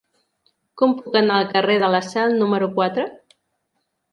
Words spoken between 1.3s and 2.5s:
al carrer de la Sal